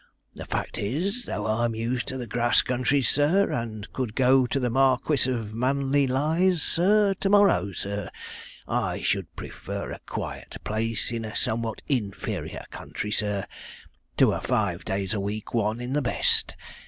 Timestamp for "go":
4.15-4.47